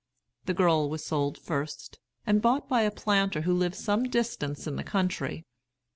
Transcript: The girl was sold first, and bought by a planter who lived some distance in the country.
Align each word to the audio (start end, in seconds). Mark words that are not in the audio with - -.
The 0.47 0.55
girl 0.55 0.89
was 0.89 1.05
sold 1.05 1.37
first, 1.37 1.99
and 2.25 2.41
bought 2.41 2.67
by 2.67 2.81
a 2.81 2.89
planter 2.89 3.41
who 3.41 3.53
lived 3.53 3.75
some 3.75 4.05
distance 4.09 4.65
in 4.65 4.75
the 4.75 4.83
country. 4.83 5.45